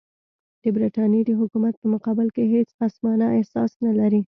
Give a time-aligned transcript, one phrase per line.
[0.63, 4.21] د برټانیې د حکومت په مقابل کې هېڅ خصمانه احساس نه لري.